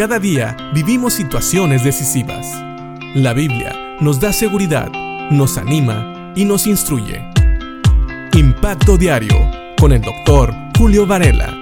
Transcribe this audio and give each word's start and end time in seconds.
Cada 0.00 0.18
día 0.18 0.56
vivimos 0.72 1.12
situaciones 1.12 1.84
decisivas. 1.84 2.46
La 3.14 3.34
Biblia 3.34 3.98
nos 4.00 4.18
da 4.18 4.32
seguridad, 4.32 4.90
nos 5.30 5.58
anima 5.58 6.32
y 6.34 6.46
nos 6.46 6.66
instruye. 6.66 7.22
Impacto 8.32 8.96
Diario 8.96 9.36
con 9.78 9.92
el 9.92 10.00
doctor 10.00 10.54
Julio 10.78 11.06
Varela. 11.06 11.54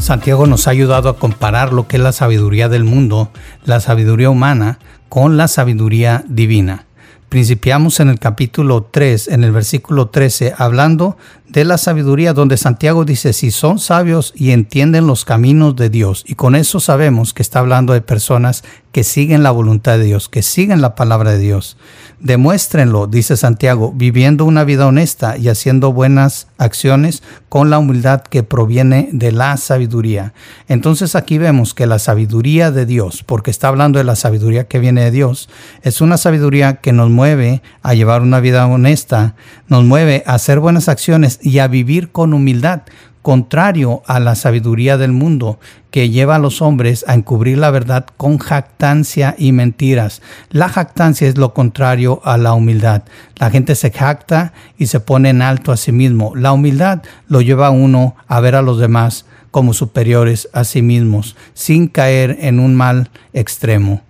Santiago 0.00 0.46
nos 0.46 0.68
ha 0.68 0.70
ayudado 0.70 1.08
a 1.08 1.16
comparar 1.16 1.72
lo 1.72 1.88
que 1.88 1.96
es 1.96 2.02
la 2.04 2.12
sabiduría 2.12 2.68
del 2.68 2.84
mundo, 2.84 3.32
la 3.64 3.80
sabiduría 3.80 4.30
humana, 4.30 4.78
con 5.08 5.36
la 5.36 5.48
sabiduría 5.48 6.22
divina. 6.28 6.86
Principiamos 7.28 8.00
en 8.00 8.08
el 8.08 8.18
capítulo 8.18 8.88
3, 8.90 9.28
en 9.28 9.44
el 9.44 9.52
versículo 9.52 10.08
13, 10.08 10.54
hablando 10.56 11.18
de 11.46 11.66
la 11.66 11.76
sabiduría, 11.76 12.32
donde 12.32 12.56
Santiago 12.56 13.04
dice, 13.04 13.34
si 13.34 13.50
son 13.50 13.78
sabios 13.78 14.32
y 14.34 14.52
entienden 14.52 15.06
los 15.06 15.26
caminos 15.26 15.76
de 15.76 15.90
Dios, 15.90 16.24
y 16.26 16.36
con 16.36 16.54
eso 16.54 16.80
sabemos 16.80 17.34
que 17.34 17.42
está 17.42 17.58
hablando 17.58 17.92
de 17.92 18.00
personas 18.00 18.64
que 18.92 19.04
siguen 19.04 19.42
la 19.42 19.50
voluntad 19.50 19.98
de 19.98 20.04
Dios, 20.04 20.28
que 20.28 20.42
siguen 20.42 20.80
la 20.80 20.94
palabra 20.94 21.32
de 21.32 21.38
Dios. 21.38 21.76
Demuéstrenlo, 22.20 23.06
dice 23.06 23.36
Santiago, 23.36 23.92
viviendo 23.94 24.44
una 24.44 24.64
vida 24.64 24.86
honesta 24.86 25.36
y 25.36 25.48
haciendo 25.48 25.92
buenas 25.92 26.48
acciones 26.58 27.22
con 27.48 27.70
la 27.70 27.78
humildad 27.78 28.22
que 28.22 28.42
proviene 28.42 29.08
de 29.12 29.30
la 29.30 29.56
sabiduría. 29.56 30.32
Entonces 30.66 31.14
aquí 31.14 31.38
vemos 31.38 31.74
que 31.74 31.86
la 31.86 31.98
sabiduría 31.98 32.70
de 32.72 32.86
Dios, 32.86 33.22
porque 33.24 33.50
está 33.50 33.68
hablando 33.68 33.98
de 33.98 34.04
la 34.04 34.16
sabiduría 34.16 34.66
que 34.66 34.80
viene 34.80 35.04
de 35.04 35.10
Dios, 35.10 35.48
es 35.82 36.00
una 36.00 36.16
sabiduría 36.16 36.76
que 36.76 36.92
nos 36.92 37.10
mueve 37.10 37.62
a 37.82 37.94
llevar 37.94 38.22
una 38.22 38.40
vida 38.40 38.66
honesta, 38.66 39.36
nos 39.68 39.84
mueve 39.84 40.24
a 40.26 40.34
hacer 40.34 40.58
buenas 40.58 40.88
acciones 40.88 41.38
y 41.42 41.58
a 41.60 41.68
vivir 41.68 42.10
con 42.10 42.34
humildad, 42.34 42.82
contrario 43.28 44.02
a 44.06 44.20
la 44.20 44.34
sabiduría 44.34 44.96
del 44.96 45.12
mundo 45.12 45.60
que 45.90 46.08
lleva 46.08 46.36
a 46.36 46.38
los 46.38 46.62
hombres 46.62 47.04
a 47.06 47.12
encubrir 47.12 47.58
la 47.58 47.70
verdad 47.70 48.06
con 48.16 48.38
jactancia 48.38 49.34
y 49.36 49.52
mentiras. 49.52 50.22
La 50.48 50.70
jactancia 50.70 51.28
es 51.28 51.36
lo 51.36 51.52
contrario 51.52 52.22
a 52.24 52.38
la 52.38 52.54
humildad. 52.54 53.02
La 53.36 53.50
gente 53.50 53.74
se 53.74 53.90
jacta 53.90 54.54
y 54.78 54.86
se 54.86 55.00
pone 55.00 55.28
en 55.28 55.42
alto 55.42 55.72
a 55.72 55.76
sí 55.76 55.92
mismo. 55.92 56.32
La 56.36 56.52
humildad 56.52 57.02
lo 57.26 57.42
lleva 57.42 57.66
a 57.66 57.70
uno 57.70 58.16
a 58.28 58.40
ver 58.40 58.54
a 58.54 58.62
los 58.62 58.78
demás 58.78 59.26
como 59.50 59.74
superiores 59.74 60.48
a 60.54 60.64
sí 60.64 60.80
mismos, 60.80 61.36
sin 61.52 61.88
caer 61.88 62.38
en 62.40 62.58
un 62.58 62.76
mal 62.76 63.10
extremo. 63.34 64.00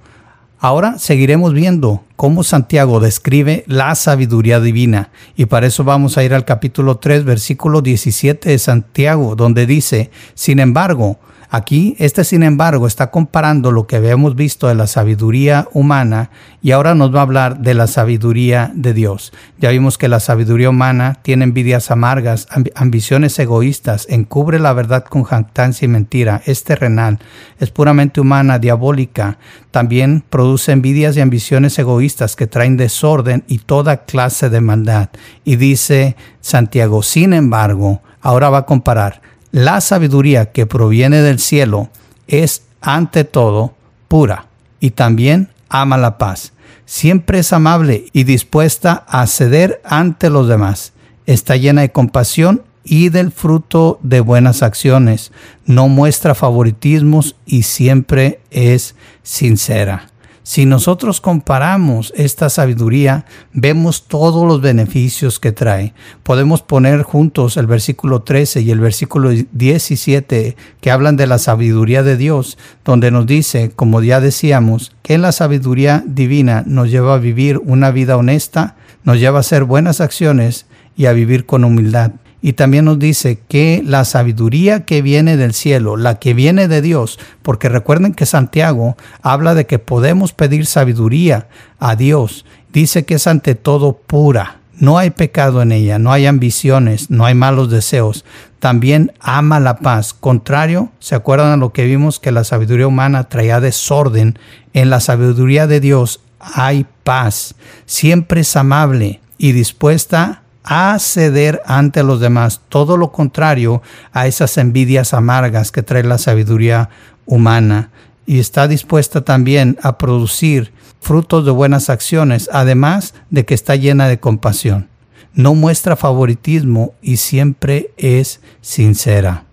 Ahora 0.61 0.99
seguiremos 0.99 1.53
viendo 1.53 2.03
cómo 2.17 2.43
Santiago 2.43 2.99
describe 2.99 3.63
la 3.69 3.95
sabiduría 3.95 4.59
divina. 4.59 5.11
Y 5.37 5.47
para 5.47 5.69
eso 5.69 5.85
vamos 5.85 6.19
a 6.19 6.25
ir 6.25 6.35
al 6.35 6.45
capítulo 6.45 6.97
3 6.97 7.25
versículo 7.25 7.81
17 7.81 8.49
de 8.49 8.59
Santiago 8.59 9.37
donde 9.37 9.67
dice, 9.67 10.11
sin 10.35 10.59
embargo, 10.59 11.21
Aquí, 11.51 11.97
este 11.99 12.25
sin 12.25 12.43
embargo 12.43 12.87
está 12.87 13.11
comparando 13.11 13.73
lo 13.73 13.87
que 13.87 13.97
habíamos 13.97 14.37
visto 14.37 14.69
de 14.69 14.75
la 14.75 14.87
sabiduría 14.87 15.67
humana 15.73 16.31
y 16.61 16.73
ahora 16.73 16.95
nos 16.95 17.15
va 17.15 17.21
a 17.21 17.23
hablar 17.23 17.61
de 17.61 17.73
la 17.73 17.87
sabiduría 17.87 18.71
de 18.75 18.93
Dios. 18.93 19.33
Ya 19.59 19.71
vimos 19.71 19.97
que 19.97 20.09
la 20.09 20.21
sabiduría 20.21 20.69
humana 20.69 21.21
tiene 21.23 21.45
envidias 21.45 21.91
amargas, 21.91 22.49
ambiciones 22.75 23.39
egoístas, 23.39 24.07
encubre 24.11 24.59
la 24.59 24.75
verdad 24.75 25.05
con 25.05 25.25
jactancia 25.25 25.87
y 25.87 25.89
mentira, 25.89 26.43
es 26.45 26.65
terrenal, 26.65 27.19
es 27.59 27.71
puramente 27.71 28.21
humana, 28.21 28.59
diabólica. 28.59 29.39
También 29.71 30.23
produce 30.29 30.73
envidias 30.73 31.17
y 31.17 31.23
ambiciones 31.23 31.79
egoístas 31.79 32.37
que 32.37 32.47
traen 32.47 32.77
desorden 32.77 33.45
y 33.49 33.61
toda 33.61 34.05
clase 34.05 34.51
de 34.51 34.61
maldad. 34.61 35.09
Y 35.47 35.57
dice 35.57 36.15
Santiago, 36.43 37.03
sin 37.03 37.33
embargo, 37.33 38.03
ahora 38.21 38.51
va 38.51 38.59
a 38.59 38.67
comparar 38.67 39.23
la 39.53 39.81
sabiduría 39.81 40.53
que 40.53 40.67
proviene 40.67 41.23
del 41.23 41.39
cielo 41.39 41.89
es 42.27 42.63
ante 42.81 43.25
todo 43.25 43.75
pura 44.09 44.47
y 44.81 44.91
también 44.91 45.51
ama 45.69 45.97
la 45.97 46.19
paz. 46.19 46.53
Siempre 46.87 47.41
es 47.41 47.53
amable 47.53 48.07
y 48.13 48.25
dispuesta 48.25 49.05
a 49.09 49.27
ceder 49.27 49.81
ante 49.85 50.31
los 50.31 50.49
demás. 50.49 50.93
Está 51.27 51.57
llena 51.57 51.83
de 51.83 51.93
compasión 51.93 52.63
y 52.85 53.11
del 53.11 53.31
fruto 53.33 53.99
de 54.03 54.21
buenas 54.21 54.63
acciones. 54.63 55.33
No 55.67 55.89
muestra 55.89 56.35
favoritismos 56.35 57.37
y 57.45 57.65
siempre 57.65 58.41
es 58.51 58.95
sincera. 59.23 60.09
Si 60.49 60.65
nosotros 60.65 61.21
comparamos 61.21 62.11
esta 62.17 62.49
sabiduría, 62.49 63.27
vemos 63.53 64.05
todos 64.09 64.47
los 64.47 64.63
beneficios 64.63 65.39
que 65.39 65.53
trae. 65.53 65.93
Podemos 66.23 66.63
poner 66.63 67.03
juntos 67.03 67.59
el 67.59 67.67
versículo 67.67 68.23
13 68.23 68.63
y 68.63 68.71
el 68.71 68.81
versículo 68.81 69.29
17 69.29 70.57
que 70.81 70.91
hablan 70.91 71.17
de 71.17 71.27
la 71.27 71.37
sabiduría 71.37 72.03
de 72.03 72.17
Dios, 72.17 72.57
donde 72.83 73.11
nos 73.11 73.27
dice, 73.27 73.73
como 73.77 74.03
ya 74.03 74.23
decíamos, 74.23 74.97
que 75.03 75.19
la 75.19 75.33
sabiduría 75.33 76.03
divina 76.07 76.65
nos 76.67 76.91
lleva 76.91 77.13
a 77.13 77.19
vivir 77.19 77.61
una 77.63 77.91
vida 77.91 78.17
honesta, 78.17 78.77
nos 79.05 79.21
lleva 79.21 79.37
a 79.37 79.41
hacer 79.41 79.65
buenas 79.65 80.01
acciones 80.01 80.65
y 80.97 81.05
a 81.05 81.13
vivir 81.13 81.45
con 81.45 81.63
humildad. 81.63 82.13
Y 82.41 82.53
también 82.53 82.85
nos 82.85 82.99
dice 82.99 83.41
que 83.49 83.83
la 83.85 84.05
sabiduría 84.05 84.85
que 84.85 85.03
viene 85.03 85.37
del 85.37 85.55
cielo, 85.55 85.97
la 85.97 86.19
que 86.19 86.35
viene 86.35 86.69
de 86.69 86.83
Dios, 86.83 87.19
porque 87.43 87.69
recuerden 87.69 88.15
que 88.15 88.27
Santiago 88.27 88.97
habla 89.23 89.55
de 89.55 89.67
que 89.67 89.79
podemos 89.79 90.33
pedir 90.33 90.67
sabiduría 90.67 91.49
a 91.81 91.97
Dios, 91.97 92.45
dice 92.73 93.05
que 93.05 93.15
es 93.15 93.27
ante 93.27 93.55
todo 93.57 93.95
pura, 93.95 94.59
no 94.79 94.97
hay 94.97 95.11
pecado 95.11 95.61
en 95.61 95.73
ella, 95.73 95.99
no 95.99 96.13
hay 96.13 96.27
ambiciones, 96.27 97.11
no 97.11 97.25
hay 97.25 97.35
malos 97.35 97.69
deseos. 97.69 98.25
También 98.61 99.13
ama 99.21 99.59
la 99.59 99.79
paz. 99.79 100.15
Contrario, 100.15 100.91
¿se 101.01 101.17
acuerdan 101.17 101.51
a 101.51 101.57
lo 101.57 101.73
que 101.73 101.85
vimos 101.85 102.21
que 102.21 102.31
la 102.31 102.45
sabiduría 102.45 102.87
humana 102.87 103.25
traía 103.25 103.61
desorden? 103.61 104.39
En 104.75 104.91
la 104.91 105.01
sabiduría 105.01 105.67
de 105.67 105.81
Dios 105.81 106.21
hay 106.39 106.87
paz. 107.03 107.57
Siempre 107.87 108.43
es 108.43 108.57
amable 108.57 109.21
y 109.37 109.51
dispuesta 109.51 110.43
a 110.65 110.99
ceder 110.99 111.63
ante 111.65 112.03
los 112.03 112.21
demás, 112.21 112.61
todo 112.69 112.97
lo 112.97 113.13
contrario 113.13 113.83
a 114.13 114.27
esas 114.27 114.59
envidias 114.59 115.15
amargas 115.15 115.73
que 115.73 115.83
trae 115.83 116.03
la 116.03 116.19
sabiduría 116.19 116.91
humana 117.27 117.91
y 118.27 118.41
está 118.41 118.69
dispuesta 118.69 119.23
también 119.25 119.79
a 119.83 119.97
producir 119.97 120.73
frutos 121.01 121.45
de 121.45 121.51
buenas 121.51 121.89
acciones, 121.89 122.51
además 122.53 123.15
de 123.31 123.45
que 123.45 123.55
está 123.55 123.77
llena 123.77 124.09
de 124.09 124.21
compasión. 124.21 124.89
No 125.33 125.55
muestra 125.55 125.97
favoritismo 125.97 126.95
y 127.01 127.19
siempre 127.19 127.93
es 127.97 128.41
sincera. 128.61 129.45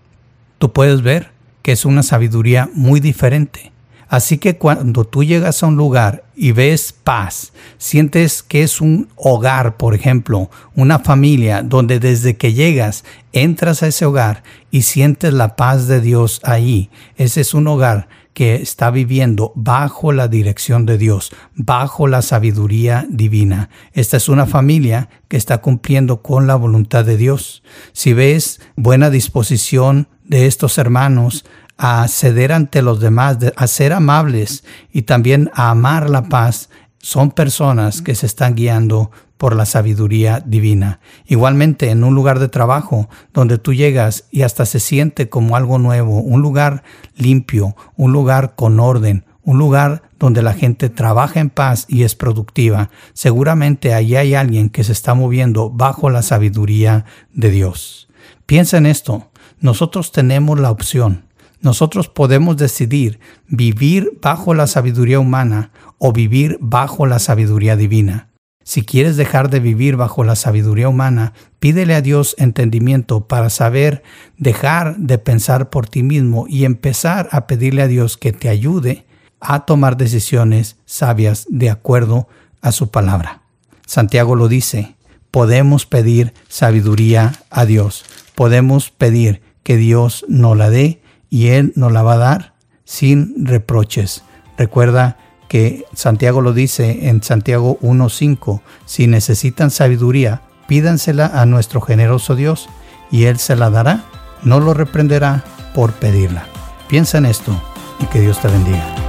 Tú 0.58 0.72
puedes 0.72 1.02
ver 1.02 1.30
que 1.62 1.72
es 1.72 1.84
una 1.84 2.02
sabiduría 2.02 2.68
muy 2.74 3.00
diferente 3.00 3.72
Así 4.08 4.38
que 4.38 4.56
cuando 4.56 5.04
tú 5.04 5.24
llegas 5.24 5.62
a 5.62 5.66
un 5.66 5.76
lugar 5.76 6.24
y 6.36 6.52
ves 6.52 6.92
paz, 6.92 7.52
sientes 7.76 8.42
que 8.42 8.62
es 8.62 8.80
un 8.80 9.08
hogar, 9.16 9.76
por 9.76 9.94
ejemplo, 9.94 10.50
una 10.74 11.00
familia, 11.00 11.62
donde 11.62 11.98
desde 11.98 12.36
que 12.36 12.52
llegas 12.52 13.04
entras 13.32 13.82
a 13.82 13.88
ese 13.88 14.06
hogar 14.06 14.44
y 14.70 14.82
sientes 14.82 15.32
la 15.32 15.56
paz 15.56 15.88
de 15.88 16.00
Dios 16.00 16.40
ahí. 16.44 16.90
Ese 17.16 17.40
es 17.40 17.52
un 17.52 17.66
hogar 17.66 18.08
que 18.36 18.56
está 18.56 18.90
viviendo 18.90 19.50
bajo 19.54 20.12
la 20.12 20.28
dirección 20.28 20.84
de 20.84 20.98
Dios, 20.98 21.32
bajo 21.54 22.06
la 22.06 22.20
sabiduría 22.20 23.06
divina. 23.08 23.70
Esta 23.94 24.18
es 24.18 24.28
una 24.28 24.44
familia 24.44 25.08
que 25.28 25.38
está 25.38 25.58
cumpliendo 25.62 26.20
con 26.20 26.46
la 26.46 26.54
voluntad 26.54 27.04
de 27.06 27.16
Dios. 27.16 27.62
Si 27.92 28.12
ves 28.12 28.60
buena 28.76 29.08
disposición 29.08 30.08
de 30.22 30.46
estos 30.46 30.76
hermanos, 30.76 31.46
a 31.76 32.06
ceder 32.08 32.52
ante 32.52 32.82
los 32.82 33.00
demás, 33.00 33.38
a 33.54 33.66
ser 33.66 33.92
amables 33.92 34.64
y 34.92 35.02
también 35.02 35.50
a 35.54 35.70
amar 35.70 36.08
la 36.10 36.28
paz, 36.28 36.70
son 36.98 37.30
personas 37.30 38.02
que 38.02 38.14
se 38.14 38.26
están 38.26 38.54
guiando 38.54 39.10
por 39.36 39.54
la 39.54 39.66
sabiduría 39.66 40.42
divina. 40.44 41.00
Igualmente 41.26 41.90
en 41.90 42.02
un 42.04 42.14
lugar 42.14 42.38
de 42.38 42.48
trabajo 42.48 43.08
donde 43.32 43.58
tú 43.58 43.74
llegas 43.74 44.24
y 44.30 44.42
hasta 44.42 44.66
se 44.66 44.80
siente 44.80 45.28
como 45.28 45.56
algo 45.56 45.78
nuevo, 45.78 46.20
un 46.20 46.40
lugar 46.40 46.82
limpio, 47.16 47.76
un 47.96 48.12
lugar 48.12 48.54
con 48.56 48.80
orden, 48.80 49.24
un 49.42 49.58
lugar 49.58 50.02
donde 50.18 50.42
la 50.42 50.54
gente 50.54 50.88
trabaja 50.88 51.38
en 51.38 51.50
paz 51.50 51.84
y 51.88 52.02
es 52.02 52.14
productiva, 52.14 52.90
seguramente 53.12 53.94
allí 53.94 54.16
hay 54.16 54.34
alguien 54.34 54.70
que 54.70 54.82
se 54.82 54.92
está 54.92 55.14
moviendo 55.14 55.70
bajo 55.70 56.10
la 56.10 56.22
sabiduría 56.22 57.04
de 57.32 57.50
Dios. 57.50 58.08
Piensa 58.46 58.78
en 58.78 58.86
esto, 58.86 59.30
nosotros 59.60 60.10
tenemos 60.10 60.58
la 60.58 60.70
opción 60.70 61.25
nosotros 61.60 62.08
podemos 62.08 62.56
decidir 62.56 63.18
vivir 63.48 64.18
bajo 64.20 64.54
la 64.54 64.66
sabiduría 64.66 65.20
humana 65.20 65.70
o 65.98 66.12
vivir 66.12 66.58
bajo 66.60 67.06
la 67.06 67.18
sabiduría 67.18 67.76
divina. 67.76 68.28
Si 68.62 68.82
quieres 68.82 69.16
dejar 69.16 69.48
de 69.48 69.60
vivir 69.60 69.96
bajo 69.96 70.24
la 70.24 70.34
sabiduría 70.34 70.88
humana, 70.88 71.34
pídele 71.60 71.94
a 71.94 72.02
Dios 72.02 72.34
entendimiento 72.36 73.28
para 73.28 73.48
saber 73.48 74.02
dejar 74.38 74.96
de 74.96 75.18
pensar 75.18 75.70
por 75.70 75.88
ti 75.88 76.02
mismo 76.02 76.46
y 76.48 76.64
empezar 76.64 77.28
a 77.30 77.46
pedirle 77.46 77.82
a 77.82 77.86
Dios 77.86 78.16
que 78.16 78.32
te 78.32 78.48
ayude 78.48 79.06
a 79.40 79.66
tomar 79.66 79.96
decisiones 79.96 80.76
sabias 80.84 81.46
de 81.48 81.70
acuerdo 81.70 82.26
a 82.60 82.72
su 82.72 82.90
palabra. 82.90 83.42
Santiago 83.86 84.34
lo 84.34 84.48
dice, 84.48 84.96
podemos 85.30 85.86
pedir 85.86 86.34
sabiduría 86.48 87.34
a 87.50 87.66
Dios, 87.66 88.04
podemos 88.34 88.90
pedir 88.90 89.42
que 89.62 89.76
Dios 89.76 90.24
nos 90.28 90.56
la 90.56 90.70
dé 90.70 91.00
y 91.30 91.48
Él 91.48 91.72
nos 91.76 91.92
la 91.92 92.02
va 92.02 92.14
a 92.14 92.18
dar 92.18 92.54
sin 92.84 93.46
reproches. 93.46 94.22
Recuerda 94.56 95.18
que 95.48 95.84
Santiago 95.94 96.40
lo 96.40 96.52
dice 96.52 97.08
en 97.08 97.22
Santiago 97.22 97.78
1.5, 97.80 98.60
si 98.84 99.06
necesitan 99.06 99.70
sabiduría, 99.70 100.42
pídansela 100.66 101.26
a 101.26 101.46
nuestro 101.46 101.80
generoso 101.80 102.34
Dios 102.34 102.68
y 103.10 103.24
Él 103.24 103.38
se 103.38 103.56
la 103.56 103.70
dará, 103.70 104.04
no 104.42 104.60
lo 104.60 104.74
reprenderá 104.74 105.44
por 105.74 105.92
pedirla. 105.92 106.46
Piensa 106.88 107.18
en 107.18 107.26
esto 107.26 107.60
y 108.00 108.06
que 108.06 108.20
Dios 108.20 108.40
te 108.40 108.48
bendiga. 108.48 109.05